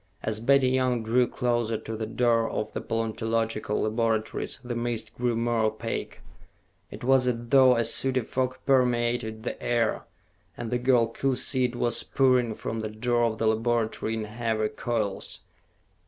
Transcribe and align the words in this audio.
As 0.23 0.39
Betty 0.39 0.69
Young 0.69 1.03
drew 1.03 1.27
closer 1.27 1.77
to 1.77 1.95
the 1.95 2.07
door 2.07 2.49
of 2.49 2.71
the 2.71 2.81
paleontological 2.81 3.81
laboratories, 3.83 4.59
the 4.63 4.73
mist 4.75 5.13
grew 5.13 5.35
more 5.35 5.59
opaque. 5.65 6.21
It 6.89 7.03
was 7.03 7.27
as 7.27 7.35
though 7.49 7.75
a 7.75 7.85
sooty 7.85 8.21
fog 8.21 8.57
permeated 8.65 9.43
the 9.43 9.61
air, 9.61 10.05
and 10.57 10.71
the 10.71 10.79
girl 10.79 11.05
could 11.05 11.37
see 11.37 11.65
it 11.65 11.75
was 11.75 12.01
pouring 12.01 12.55
from 12.55 12.79
the 12.79 12.89
door 12.89 13.25
of 13.25 13.37
the 13.37 13.45
laboratory 13.45 14.15
in 14.15 14.23
heavy 14.23 14.69
coils. 14.69 15.41